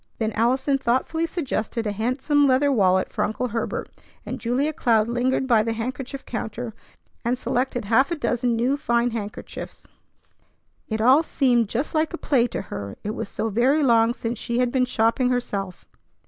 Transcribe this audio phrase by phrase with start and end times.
[0.17, 3.87] Then Allison thoughtfully suggested a handsome leather wallet for Uncle Herbert,
[4.25, 6.73] and Julia Cloud lingered by the handkerchief counter,
[7.23, 9.87] and selected half a dozen new fine handkerchiefs.
[10.89, 14.39] It all seemed just like a play to her, it was so very long since
[14.39, 15.85] she had been shopping herself.